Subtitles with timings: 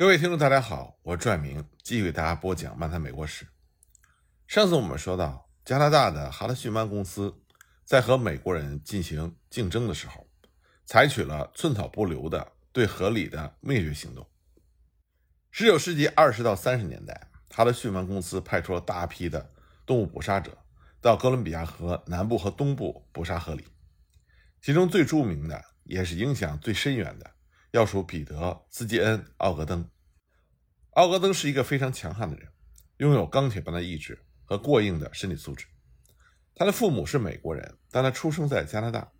[0.00, 3.46] 各位听众，大家好，我是拽明，继续为大家播讲漫谈美国史。
[4.46, 7.34] 上次我们说到，加拿大的哈德逊湾公司
[7.84, 10.26] 在和美国人进行竞争的时候，
[10.86, 14.26] 采取了寸草不留的对河里的灭绝行动。
[15.50, 19.50] 十九世纪二十到三十年代，哈德逊湾公司派出了大批的
[19.84, 20.56] 动物捕杀者
[21.02, 23.64] 到哥伦比亚河南部和东部捕杀河狸，
[24.62, 27.30] 其中最著名的也是影响最深远的。
[27.72, 28.36] 要数彼得·
[28.68, 29.88] 斯基恩·奥格登。
[30.90, 32.48] 奥格登是一个非常强悍的人，
[32.96, 35.66] 拥有钢铁般的意志和过硬的身体素质。
[36.54, 39.12] 他的父母是美国人，但他出生在加拿大。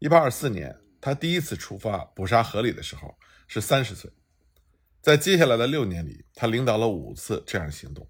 [0.00, 4.10] 1824年，他第一次出发捕杀河狸的时候是三十岁。
[5.02, 8.08] 在接下来的六年里，他领导了五次这样的行动。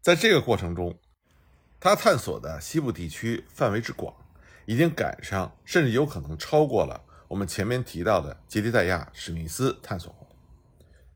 [0.00, 0.98] 在这个过程中，
[1.78, 4.16] 他探索的西部地区范围之广，
[4.66, 7.04] 已经赶上，甚至有可能超过了。
[7.32, 10.28] 我们前面提到的杰迪戴亚·史密斯探索过，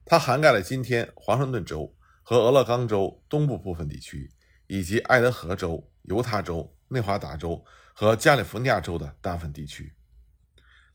[0.06, 4.32] 它涵盖了今天华盛顿州和俄勒冈州东部部分地区，
[4.66, 9.92] 以及爱德荷州、犹他州、内华达州和加利福尼亚州的大部分地区。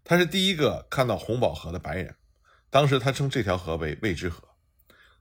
[0.03, 2.15] 他是第一个看到红宝河的白人，
[2.71, 4.47] 当时他称这条河为未知河。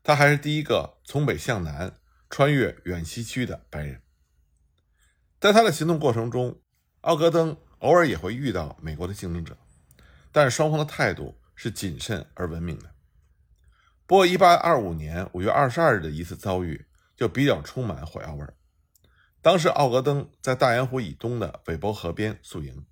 [0.02, 1.94] 他还是第一个从北向南
[2.30, 4.00] 穿越远西区的白人。
[5.38, 6.58] 在他的行动过程中，
[7.02, 9.58] 奥格登偶尔也会遇到美国的竞争者。
[10.32, 12.90] 但是双方的态度是谨慎而文明的。
[14.06, 16.86] 不过，1825年5月22日的一次遭遇
[17.16, 18.54] 就比较充满火药味儿。
[19.42, 22.84] 当时，奥格登在大洋湖以东的韦伯河边宿营，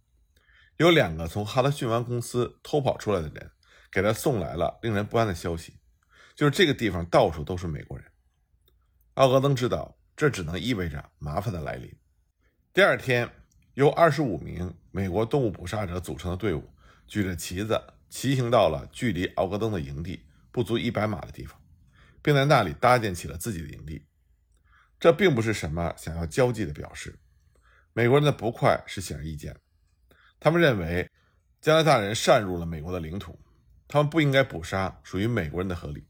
[0.77, 3.51] 有两个从哈德逊湾公司偷跑出来的人
[3.91, 5.79] 给他送来了令人不安的消息，
[6.35, 8.07] 就是这个地方到处都是美国人。
[9.15, 11.95] 奥格登知道这只能意味着麻烦的来临。
[12.73, 13.29] 第二天，
[13.75, 16.71] 由25名美国动物捕杀者组成的队伍。
[17.09, 21.59] 举着旗子骑行到了距离奥格登的营地不足一百码的地方，
[22.23, 24.05] 并在那里搭建起了自己的营地。
[25.01, 27.19] 这并不是什么想要交际的表示。
[27.95, 29.57] 美国人的不快是显而易见。
[30.39, 31.11] 他们认为
[31.61, 33.39] 加拿大人擅入了美国的领土，
[33.89, 36.05] 他们不应该捕杀属于美国人的河狸。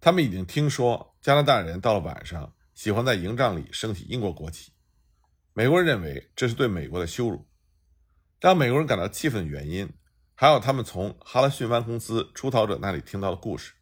[0.00, 4.72] 他们已经听说加拿大人到了晚上喜欢在营帐里升起英国国旗。
[5.54, 7.46] 美国人认为这是对美国的羞辱。
[8.40, 9.90] 让美国人感到气愤的原因。
[10.40, 13.72] 还有他们从哈德逊湾公司出逃者那里听到的故事，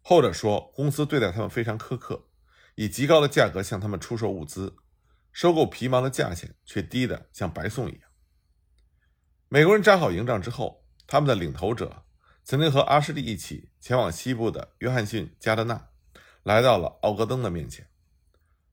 [0.00, 2.30] 后者说公司对待他们非常苛刻，
[2.76, 4.74] 以极高的价格向他们出售物资，
[5.32, 8.08] 收购皮毛的价钱却低得像白送一样。
[9.50, 12.06] 美国人扎好营帐之后，他们的领头者
[12.42, 15.90] 曾经和阿什利一起前往西部的约翰逊·加德纳，
[16.42, 17.86] 来到了奥格登的面前，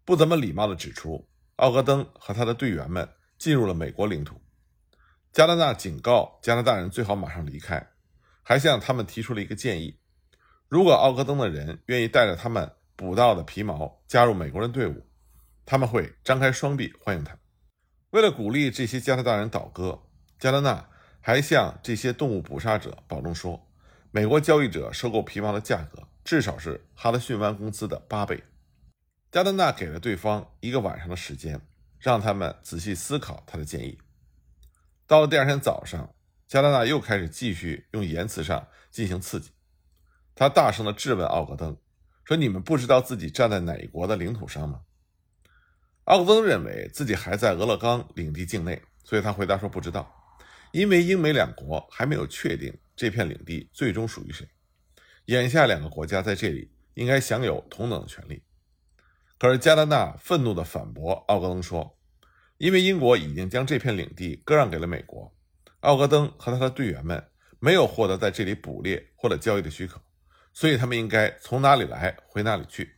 [0.06, 4.42] 不怎么礼貌地指出奥格登和他的队员们进入了美国领土。
[5.40, 7.88] 加拿大警告加拿大人最好马上离开，
[8.44, 9.98] 还向他们提出了一个建议：
[10.68, 15.06] 如果奥格登的人愿意带着他们捕到的皮毛加入美国人队伍，
[15.66, 17.38] 他们会张开双臂欢迎他。
[18.10, 20.02] 为了鼓励这些加拿大人倒戈，
[20.38, 20.90] 加拿大
[21.22, 23.66] 还向这些动物捕杀者保证说，
[24.12, 28.44] 美国交易者收购皮毛的价格至少是哈德逊湾公司的八倍。
[29.32, 31.62] 加拿大给了对方一个晚上的时间，
[31.98, 33.98] 让他们仔细思考他的建议。
[35.10, 36.14] 到了第二天早上，
[36.46, 39.50] 加拿大又开始继续用言辞上进行刺激。
[40.36, 41.76] 他大声地质问奥格登，
[42.24, 44.82] 说：“你们不知道自己站在哪一国的领土上吗？”
[46.06, 50.08] 奥格登认为自己还在俄勒冈领地境内，所以他回答说：“不知道，
[50.74, 54.48] 因为英美两国还没有确定这片领地最终属于谁。
[55.26, 58.44] 眼下两个国家在这里应该享有同等的权利。”
[59.40, 61.96] 可是加拿大愤怒地反驳奥格登说。
[62.60, 65.34] 因为英国已经将这片领地割让给了美国，
[65.80, 67.26] 奥格登和他的队员们
[67.58, 70.02] 没有获得在这里捕猎或者交易的许可，
[70.52, 72.98] 所以他们应该从哪里来回哪里去。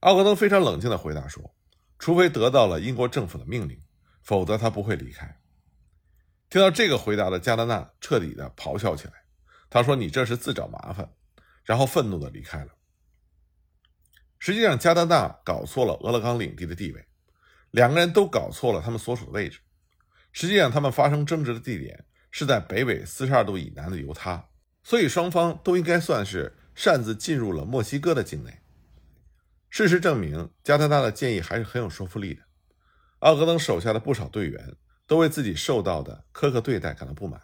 [0.00, 1.54] 奥格登非常冷静地回答说
[2.00, 3.82] ：“除非得到了英国政府的命令，
[4.22, 5.38] 否则他不会离开。”
[6.48, 9.12] 听到这个回答的加拿大彻底地咆哮起来，
[9.68, 11.12] 他说：“你这是自找麻烦！”
[11.64, 12.72] 然后愤怒地离开了。
[14.38, 17.07] 实际上，加拿大搞错了俄勒冈领地的地位。
[17.70, 19.60] 两个人都搞错了他们所处的位置。
[20.32, 24.48] 实际上，他们发生争执的地点是在北纬四十二度以南的犹他，
[24.82, 28.60] 所以双方都应该算是擅自进入了墨西哥的境内。
[29.70, 32.42] 事实证明，加拿大的建议还是很有说服力的。
[33.20, 34.76] 奥格登手下的不少队员
[35.06, 37.40] 都为自己受到的苛刻对待感到不满。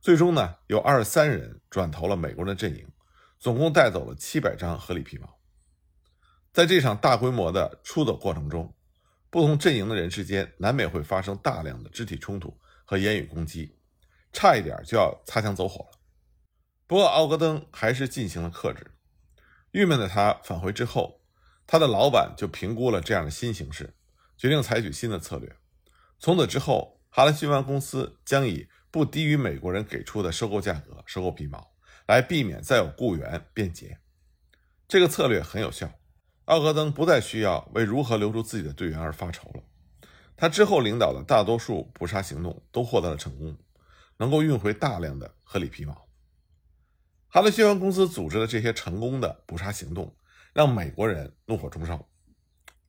[0.00, 2.86] 最终呢，有二十三人转投了美国人的阵营，
[3.38, 5.38] 总共带走了七百张合理皮毛。
[6.52, 8.74] 在这场大规模的出走过程中，
[9.30, 13.78] 不同阵营的人之间难免会发生大量的肢体冲突和言语攻击，
[14.32, 15.98] 差一点就要擦枪走火了。
[16.86, 18.90] 不过奥格登还是进行了克制。
[19.70, 21.20] 郁闷的他返回之后，
[21.64, 23.94] 他的老板就评估了这样的新形势，
[24.36, 25.56] 决定采取新的策略。
[26.18, 31.72] 从此之后，哈兰逊湾公司将以不低于美国人给出的收购价格收购皮毛，
[32.08, 34.00] 来避免再有雇员变节。
[34.88, 35.99] 这个策略很有效，
[36.50, 39.62] 奥格登不再需要为如何留住自己的队员而发愁了。
[40.36, 43.56] 他之后领导的大多数捕杀行动都获得了成功，
[44.16, 46.08] 能够运回大量的合理皮毛。
[47.28, 50.12] 哈德逊湾公司组织的这些成功的捕杀行动，
[50.52, 52.04] 让美国人怒火中烧。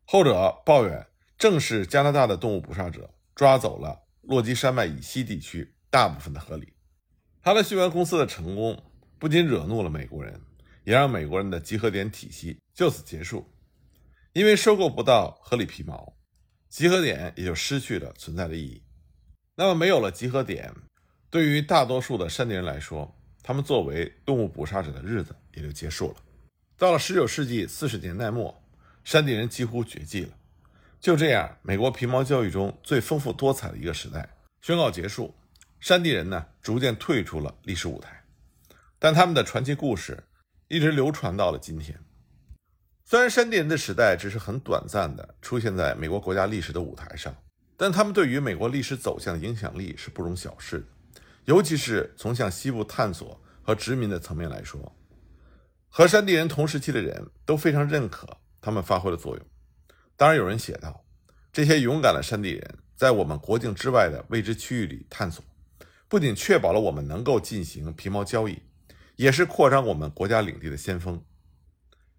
[0.05, 1.05] 后者抱怨，
[1.37, 6.69] 正是加拿大的动物捕杀者抓走了落基山脉以西地区大部分的河狸。
[7.41, 8.81] 哈德逊湾公司的成功
[9.19, 10.41] 不仅惹怒了美国人，
[10.83, 13.47] 也让美国人的集合点体系就此结束。
[14.33, 16.13] 因为收购不到合理皮毛，
[16.69, 18.81] 集合点也就失去了存在的意义。
[19.55, 20.73] 那么，没有了集合点，
[21.29, 23.13] 对于大多数的山地人来说，
[23.43, 26.15] 他们作为动物捕杀者的日子也就结束了。
[26.77, 28.63] 到了19世纪40年代末，
[29.03, 30.33] 山地人几乎绝迹了。
[30.99, 34.29] 就这样，美国皮毛交易中最丰富多彩的一个时代
[34.61, 35.35] 宣告结束。
[35.79, 38.23] 山地人呢，逐渐退出了历史舞台，
[38.97, 40.23] 但他们的传奇故事
[40.71, 41.99] 一直流传到了今天。
[43.03, 47.35] 虽然山地人的时代只是很短暂的出现在美国国家历史的舞台上，
[47.75, 50.85] 但他们对于美国历史走向的影响力是不容小视的。
[51.43, 54.95] 尤其是从向西部探索和殖民的层面来说，
[55.89, 58.25] 和山地人同时期的人都非常认可
[58.61, 59.45] 他们发挥的作用。
[60.15, 61.03] 当然，有人写道：
[61.51, 65.43] 这些勇敢的山地人在我们国境之外的未知区域里探索，
[66.07, 68.57] 不仅确保了我们能够进行皮毛交易，
[69.21, 71.23] 也是扩张我们国家领地的先锋。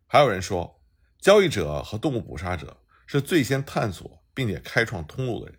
[0.07, 0.81] 还有人说，
[1.19, 5.59] 交易者和动物捕杀者是最先探索并且开创通路的人。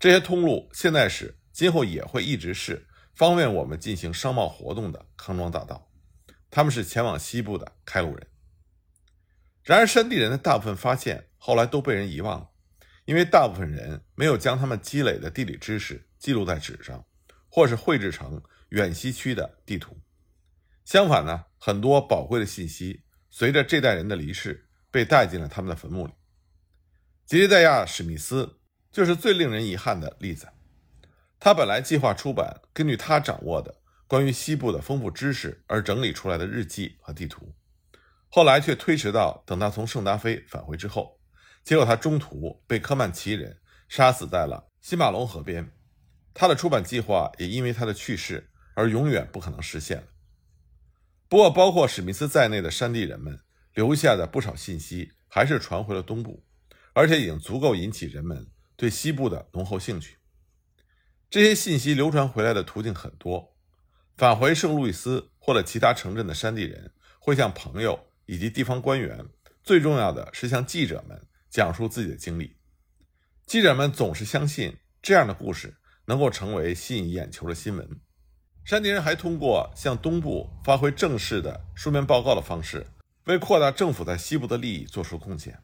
[0.00, 1.38] 这些通路现在是。
[1.52, 5.90] 今后也会一直是方便我们进行商贸活动的康庄大道，
[6.50, 8.26] 他们是前往西部的开路人。
[9.62, 12.50] 然而，山地人的大部分发现后来都被人遗忘了，
[13.06, 17.06] 因为大部分人没有将他们积累的地理知识记录在纸上，
[17.48, 19.98] 或是绘制成远西区的地图。
[20.86, 26.12] 相反呢，很多宝贵的信息随着这代人的离世被带进了他们的坟墓里。
[27.26, 28.60] 吉利戴亚·史密斯
[28.92, 30.46] 就是最令人遗憾的例子。
[31.40, 37.52] 他本来计划出版根据他掌握的关于西部的丰富知识而整理出来的日记和地图，
[38.28, 41.18] 后来却推迟到等他从圣达菲返回之后，
[41.64, 45.68] 结果他中途被科曼奇人杀死在了西马龙河边，
[46.32, 50.06] 他的出版计划也因为他的去世而永远不可能实现了。
[51.28, 53.40] 不过，包括史密斯在内的山地人们
[53.74, 56.44] 留下的不少信息还是传回了东部，
[56.92, 58.46] 而且已经足够引起人们
[58.76, 60.18] 对西部的浓厚兴趣。
[61.28, 63.56] 这些信息流传回来的途径很多，
[64.16, 69.26] 返回圣路易斯或者其他城镇的山地人会向朋友以及地方官员，
[69.64, 71.20] 最重要的是向记者们
[71.50, 72.56] 讲述自己的经历。
[73.44, 78.00] 记者们总是相信这样的故事能够成为吸引眼球的新闻。
[78.66, 82.84] 山地人还通过向东部发挥正式的书面报告的方式，
[83.26, 85.56] 为扩大政府在西部的利益做出贡献。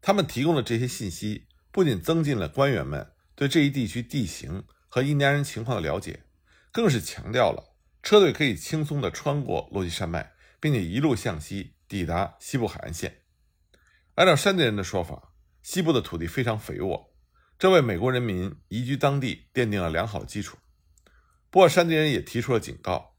[0.00, 3.04] 他们提供的这些信息不仅增进了官员们
[3.34, 4.64] 对这一地区地形。
[4.92, 6.24] 和印第安人情况的了解，
[6.72, 13.22] 更是强调了车队可以轻松地穿过落基山脉，并且一路向西抵达西部海岸线。
[14.16, 17.12] 按照山地人的说法，西部的土地非常肥沃，
[17.56, 20.56] 这为美国人民移居当地奠定了良好基础。
[21.50, 23.16] 不过，山地人也提出了警告：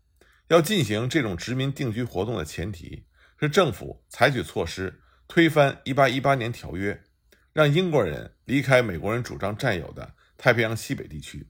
[0.48, 3.06] 要进行这种殖民定居活动的前提
[3.38, 7.04] 是政府采取措施推翻1818年条约，
[7.52, 11.50] 让英国人离开美国人主张占有的太平洋西北地区。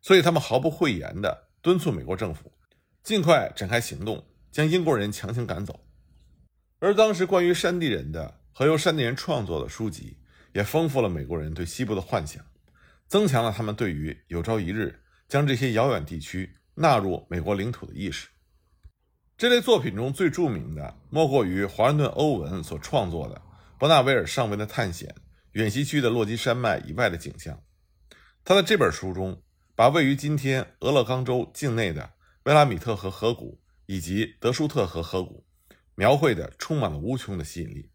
[0.00, 2.52] 所以，他们毫不讳言地敦促美国政府
[3.02, 5.86] 尽快展开行动，将英国人强行赶走。
[6.78, 10.18] 而当时关于山地人的和由山地人创作的书籍，
[10.54, 12.42] 也丰富了美国人对西部的幻想，
[13.06, 18.28] 增强了他们对于有朝一日将这些遥远地区纳入美国领土的意识。
[19.36, 23.34] 这类作品中最著名的，莫过于华盛顿·欧文所创作的
[23.78, 25.14] 《伯纳维尔上尉的探险：
[25.52, 27.54] 远西区的落基山脉以外的景象》。
[28.44, 29.42] 他在这本书中。
[29.78, 32.14] 把位于今天俄勒冈州境内的
[32.44, 35.44] 威拉米特河河谷以及德舒特河河谷
[35.94, 37.90] 描绘的充满了无穷的吸引力。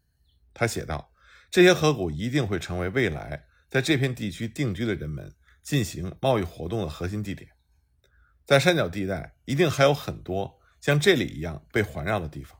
[0.54, 1.12] 他写道
[1.50, 7.50] ：“这些河谷一定会成为未来在这片地区定居的人们进行贸易活动的核心地点。
[8.44, 12.58] 在山脚地带，一定还有很多像这里一样被环绕的地方。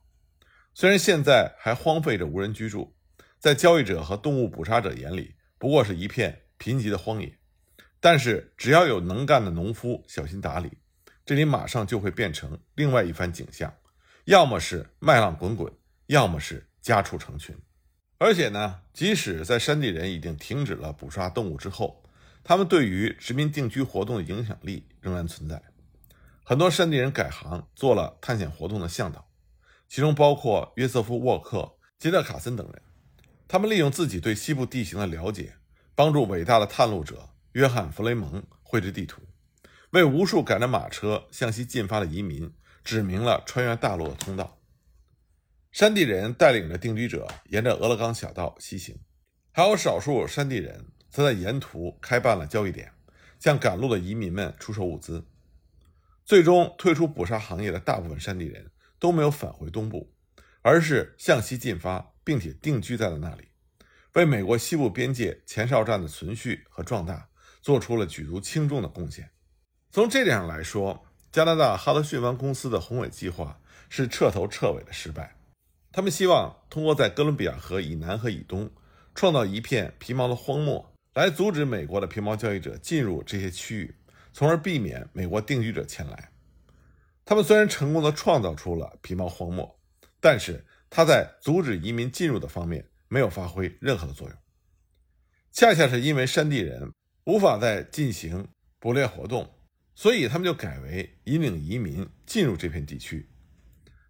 [0.74, 2.96] 虽然现在还荒废着无人居住，
[3.38, 7.38] 在交易者和动物捕杀者眼里，不过是一片贫瘠的荒野。”
[8.00, 10.78] 但是，只要有能干的农夫小心打理，
[11.24, 13.72] 这里马上就会变成另外一番景象，
[14.24, 15.72] 要么是麦浪滚滚，
[16.06, 17.56] 要么是家畜成群。
[18.18, 22.01] 而且呢，即使在山地人已经停止了捕杀动物之后，
[22.44, 25.62] 他们对于殖民定居活动的影响力仍然存在。
[26.44, 29.28] 很多山地人改行做了探险活动的向导，
[29.88, 32.82] 其中包括约瑟夫·沃克、杰德·卡森等人。
[33.46, 35.54] 他们利用自己对西部地形的了解，
[35.94, 39.22] 帮助伟大的探路者约翰·弗雷蒙绘制地图。
[39.90, 42.50] 为无数赶着马车向西进发的移民
[42.82, 44.58] 指明了穿越大陆的通道。
[45.70, 48.98] 山地人带领着定居者沿着俄勒冈小道西行，
[49.52, 52.90] 还有少数山地人则在沿途开办了交易点，
[53.38, 55.24] 向赶路的移民们出售物资。
[56.24, 60.12] 最终，退出捕杀行业的大部分山地人都没有返回东部，
[60.62, 63.48] 而是向西进发，并且定居在了那里，
[64.14, 67.28] 为美国西部边界前哨站的存续和壮大
[67.60, 69.30] 做出了举足轻重的贡献。
[69.90, 75.36] 从这点上来说，加拿大哈德逊湾公司的宏伟计划是彻头彻尾的失败。
[75.90, 78.70] 他们希望通过在哥伦比亚河以南和以东
[79.14, 83.94] 创造一片皮毛的荒漠，来阻止美国的皮毛交易者进入这些区域，
[84.32, 86.30] 从而避免美国定居者前来。
[87.24, 89.78] 他们虽然成功的创造出了皮毛荒漠，
[90.20, 94.36] 但是他在阻止移民进入的方面没有发挥任何的作用。
[95.52, 96.92] 恰恰是因为山地人
[97.24, 99.48] 无法再进行捕猎活动。
[99.94, 103.28] 所以，他们就改为引领移民进入这片地区。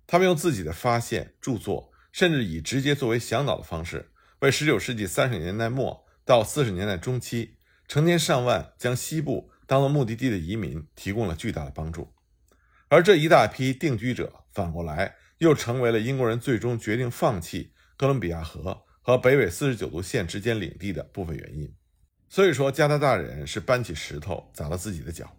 [0.06, 7.56] 他们用自己的发现、著作，甚至以直接作为向导的方式，为19世纪30年代末到40年代中期
[7.88, 12.12] 成千上万将西部当做目的地的移民提供了巨大的帮助。
[12.88, 21.74] 而这一大批定居者，反过来又成为了英国人最终决定放弃哥伦比亚河和北纬49度线之间领地的部分原因。
[22.28, 25.36] 所以说，加拿大人是搬起石头砸了自己的脚。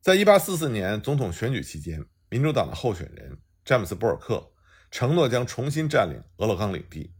[0.00, 4.52] 在一八四四年总统选举期间，民主党的候选人詹姆斯·博尔克
[4.90, 7.12] 承诺将重新占领俄勒冈领地。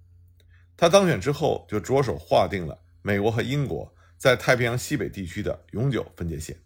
[0.76, 6.60] 他当选之后，就着手划定了美国和英国在太平洋西北地区的永久分界线。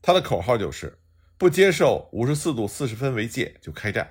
[0.00, 0.98] 他的口号就是
[1.36, 4.10] “不接受五十四度四十分为界就开战”。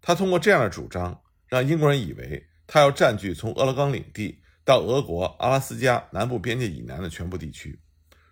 [0.00, 7.80] 他通过这样的主张，让英国人以为他要占据从俄勒冈领地到俄国阿拉斯加南部边界以南的全部地区。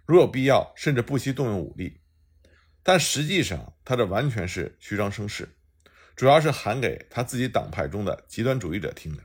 [0.07, 2.01] 如有必要，甚至不惜动用武力，
[2.85, 5.49] 但实际上他这完全是虚张声势，
[6.15, 9.25] 主要是喊给他自己党派中的极端主义者听的。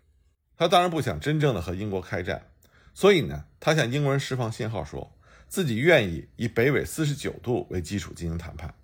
[0.62, 2.52] 他当然不想真正的和英国开战，
[2.94, 8.76] 所以呢，他向英国人释放信号，说自己愿意以北纬四十九度为基础进行谈判。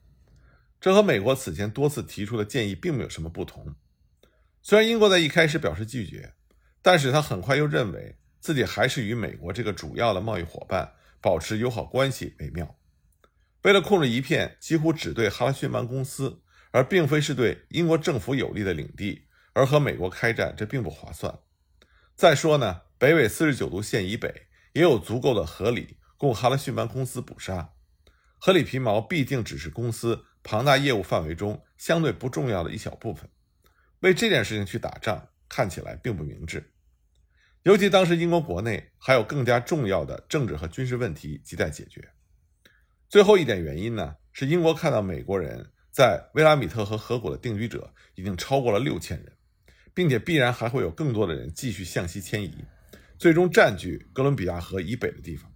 [0.81, 3.75] 这和美国此前多次提出的建议并没有什么不同。
[4.63, 6.33] 虽然英国在一开始表示拒绝，
[6.81, 10.93] 但是他很快又认为自己还是与美国这个主要的贸易伙伴。
[11.21, 12.75] 保持友好关系为妙。
[13.61, 16.41] 为了控制一片几乎只对哈拉逊曼公司，
[16.71, 21.37] 而并非是对英国政府有利的领地，而和美国开战，这并不划算。
[22.17, 27.75] 再说呢，北纬四十九度线以北也有足够的河里供哈拉逊曼公司捕杀。
[28.39, 33.29] 河里皮毛毕竟只是公司庞大业务范围中相对不重要的一小部分，
[33.99, 36.73] 为这件事情去打仗，看起来并不明智。
[37.61, 42.13] 尤其当时英国国内还有更加重要的政治和军事问题亟待解决。
[43.07, 49.36] 最后一点原因呢，是英国看到美国人在威拉米特和河谷的定居者已经超过了六千人，
[49.97, 52.63] 并且必然还会有更多的人继续向西迁移，
[53.17, 55.51] 最终占据哥伦比亚河以北的地方。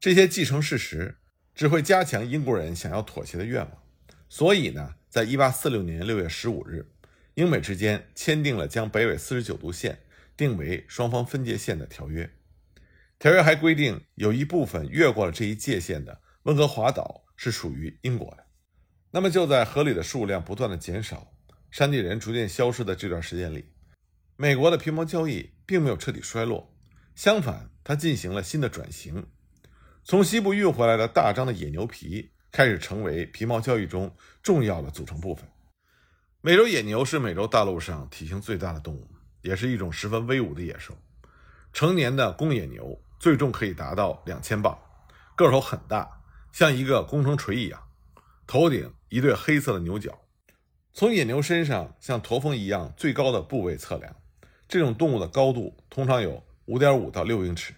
[0.00, 1.18] 这些既成事实，
[1.54, 3.82] 只会加强英国人想要妥协的愿望。
[4.30, 6.90] 所以呢，在一八四六年六月十五日，
[7.34, 9.98] 英美之间签订了将北纬四十九度线。
[10.38, 12.30] 定为双方分界线的条约，
[13.18, 18.46] 条约还规定，有一部分越过了这一界限的温哥华岛是属于英国的。
[19.10, 21.30] 那么就在河里的数量不断的减少，
[21.70, 23.66] 山地人逐渐消失的这段时间里，
[24.36, 26.74] 美国的皮毛交易并没有彻底衰落，
[27.14, 29.26] 相反，它进行了新的转型，
[30.04, 35.48] 从西部运回来的大张的野牛皮开始成为皮毛交易中重要的组成部分。
[36.40, 39.06] 美洲野牛是美洲大陆上体型最大的动物。
[39.42, 40.94] 也是一种十分威武的野兽。
[41.72, 44.78] 成年的公野牛最重可以达到两千磅，
[45.34, 46.06] 个头很大，
[46.52, 47.82] 像一个工程锤一样，
[48.46, 50.18] 头顶一对黑色的牛角。
[50.92, 54.16] 从野牛身上像驼峰一样最高的部位测量，
[54.68, 57.74] 这种动物的高度通常有五点五到六英尺。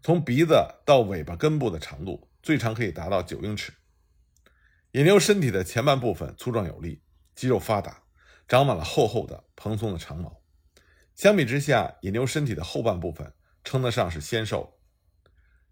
[0.00, 0.54] 从鼻子
[0.84, 3.72] 到尾巴根部的长度最长可以达到九英尺。
[4.92, 7.02] 野牛身体的前半部分粗壮有力，
[7.34, 8.04] 肌肉发达，
[8.46, 10.40] 长满了厚厚的蓬松的长毛。
[11.16, 14.78] 相比之下，野牛身体的后半部分称得上是纤瘦。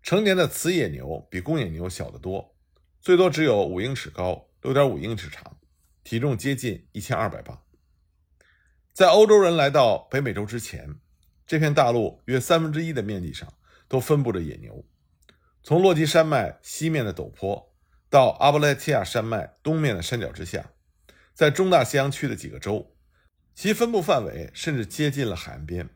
[0.02, 2.56] 成年的雌野牛比公野牛小得多，
[3.00, 5.56] 最多只有五英尺高，六点五英尺长，
[6.06, 7.64] 体重接近一千二百磅。
[8.92, 11.00] 在欧洲人来到北美洲之前，
[11.44, 13.52] 这片大陆约三分之一的面积上
[13.88, 14.86] 都分布着野牛。
[15.64, 17.74] 从落基山脉西面的陡坡
[18.08, 20.70] 到阿布拉契亚山脉东面的山脚之下，
[21.34, 22.94] 在中大西洋区的几个州，
[23.52, 25.90] 其分布范围甚至接近了海岸边。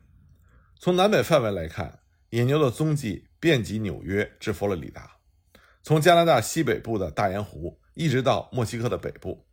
[0.75, 2.01] 从南北范围来看，
[2.31, 5.19] 野牛的踪迹遍及纽约至佛罗里达。
[5.85, 9.47] 从加拿大西北部的大盐湖一直到墨西哥的北部，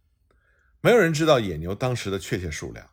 [0.81, 2.89] 没有人知道野牛当时的确切数量，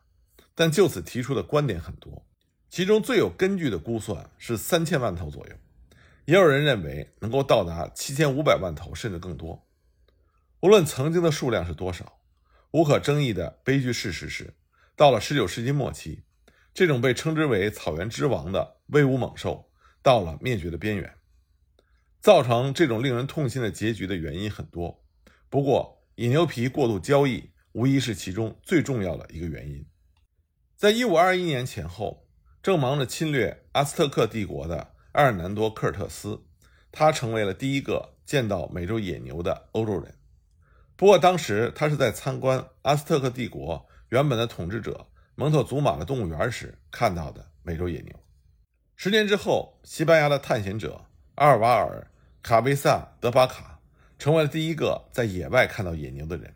[0.53, 2.25] 但就此提出的观点很多。
[2.69, 5.55] 其中最有根据的估算是三千万头左右，
[6.25, 9.65] 也有人认为能够到达七千五百万头甚至更多。
[10.61, 12.19] 无论曾经的数量是多少，
[12.71, 14.55] 无可争议的悲剧事实是，
[14.95, 16.23] 到了19世纪末期，
[16.73, 19.69] 这种被称之为“草原之王”的威武猛兽
[20.01, 21.15] 到了灭绝的边缘。
[22.19, 25.05] 造成这种令人痛心的结局的原因很多，
[25.47, 29.85] 不过野牛皮过度交易无疑是其中最重要的一个原因。
[30.77, 32.25] 在一五二一年前后，
[32.63, 36.41] 正忙着侵略阿斯特克帝国的埃尔南多·科尔特斯，
[36.89, 40.15] 他成为了第一个见到美洲野牛的欧洲人。
[40.95, 48.17] 不过当时他是在参观阿斯特克帝国原本的统治者蒙特祖马的动物园时看到的美洲野牛。
[48.95, 51.05] 十年之后，西班牙的探险者
[51.35, 52.09] 阿尔瓦尔。
[52.41, 53.79] 卡贝萨德巴卡
[54.19, 56.53] 成为了第一个在野外看到野牛的人，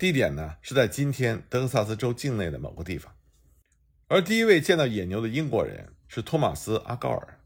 [0.00, 3.14] 地点呢是在今天德克萨斯州境内的某个地方。
[4.08, 7.38] 而第一位见到野牛的英国人是托马斯阿高尔，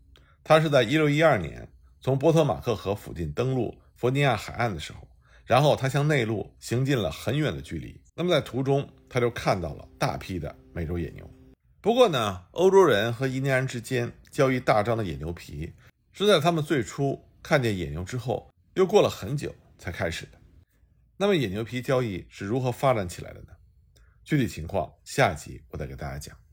[0.44, 1.68] 他是在1612年
[2.00, 5.00] 从波特马克河附近登陆弗尼亚海岸的时候，
[5.44, 8.00] 然后他向内陆行进了很远的距离。
[8.14, 11.28] 那么在途中，他就看到了大批的美洲野牛。
[11.80, 15.72] 不过呢，欧洲人和印第安人之间交易大张的野牛皮，
[16.12, 17.20] 是在他们最初。
[17.42, 20.38] 看见野牛之后，又过了很久才开始的。
[21.16, 23.48] 那么野牛皮交易是如何发展起来的呢？
[24.24, 26.43] 具体情况下集我再给大家讲。